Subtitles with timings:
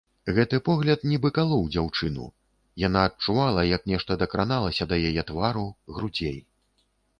[0.35, 2.25] Гэты погляд нібы калоў дзяўчыну,
[2.87, 6.37] яна адчувала, як нешта дакраналася да яе твару, грудзей.